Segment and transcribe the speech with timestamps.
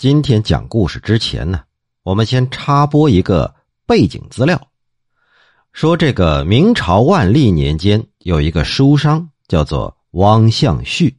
[0.00, 1.60] 今天讲故事之前呢，
[2.04, 3.54] 我们先插播一个
[3.84, 4.58] 背景资料，
[5.74, 11.14] 说这个明朝万历年间有一个书商叫做汪象旭，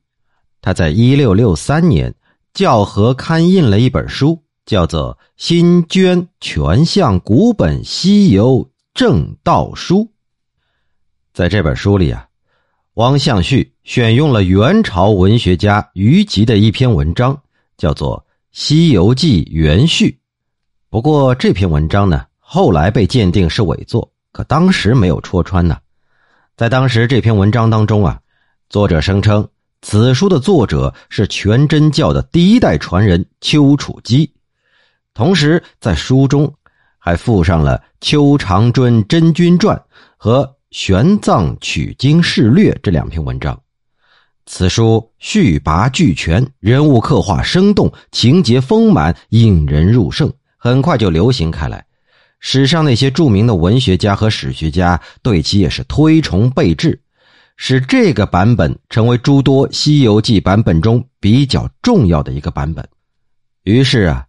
[0.62, 2.12] 他在一六六三年
[2.55, 9.98] 校和刊印了一本书，叫做《新捐全相古本西游正道书》。
[11.36, 12.28] 在这本书里啊，
[12.96, 17.40] 汪象旭选用了元朝文学家于吉的一篇文章，
[17.77, 18.18] 叫做。
[18.52, 20.20] 《西游记》原序，
[20.89, 25.77] 不过这篇文章呢，后来被鉴定是伪作，可当时没有戳穿呢。
[26.58, 28.20] 在当时这篇文章当中啊，
[28.70, 29.48] 作者声称
[29.81, 34.30] 此书的作者是全真教的第一代传人丘处机，
[35.13, 36.53] 同时在书中
[36.97, 39.77] 还附上了《邱长春真君传》
[40.17, 43.58] 和《玄奘取经事略》这两篇文章。
[44.53, 51.85] 此书序拔俱全，人物刻画生动，情节丰满，引人入胜，很快就流行开来。
[52.41, 56.99] 史上那些著名的文学家和史学家对其也是推崇备至，
[57.55, 62.86] 使这个版本成为诸多《西游记》版本中比较重要的一个版本。
[63.63, 64.25] 于是啊，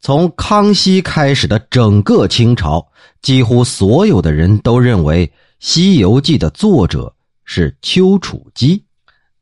[0.00, 2.84] 从康熙开始的整个清朝，
[3.22, 5.28] 几乎所有的人都认为
[5.60, 8.82] 《西游记》的作者是丘处机。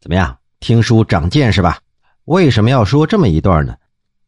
[0.01, 0.39] 怎么样？
[0.61, 1.79] 听书长见识吧？
[2.25, 3.75] 为什么要说这么一段呢？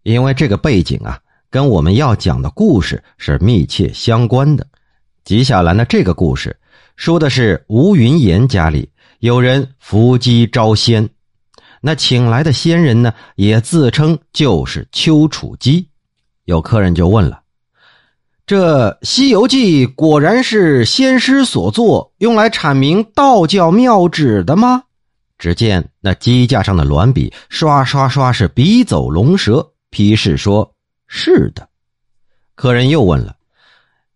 [0.02, 4.66] 因为这个背景啊，跟我们要讲的故事是密切相关的。
[5.24, 6.56] 纪晓岚的这个故事，
[6.96, 11.08] 说的是吴云岩家里有人伏击招仙，
[11.80, 15.88] 那请来的仙人呢，也自称就是丘处机。
[16.46, 17.42] 有客人就问了
[18.44, 24.82] ：“这《西游记》果然是仙师所作，用来阐明道教妙旨的吗？”
[25.40, 30.70] 只见那机架上的鸾笔刷刷刷是笔走龙蛇，批示说
[31.08, 31.66] ：“是的。”
[32.54, 33.34] 客人又问了：“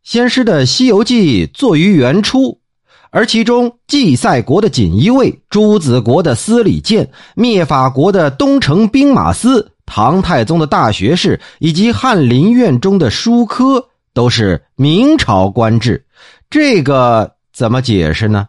[0.05, 2.61] 先师的《西游记》作于元初，
[3.09, 16.05] 而其中祭赛国的锦衣卫、朱子国的司礼监、灭法国的东城兵马司、唐太宗的大学士以及翰林院中的书科，都是明朝官制，
[16.51, 18.47] 这个怎么解释呢？”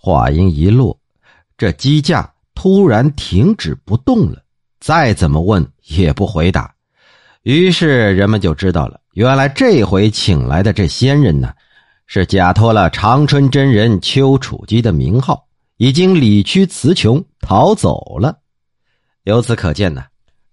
[0.00, 0.96] 话音一落。
[1.58, 4.40] 这机架突然停止不动了，
[4.78, 6.72] 再怎么问也不回答。
[7.42, 11.52] 于是人们就知道了，原来这回请来的这仙人呢，
[12.06, 15.44] 是假托了长春真人丘处机的名号，
[15.78, 18.38] 已经理屈词穷逃走了。
[19.24, 20.02] 由此可见呢，《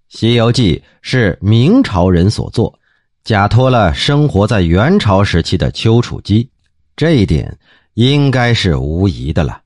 [0.07, 2.77] 西游记》是明朝人所作，
[3.23, 6.49] 假托了生活在元朝时期的丘处机，
[6.95, 7.55] 这一点
[7.93, 9.61] 应该是无疑的了。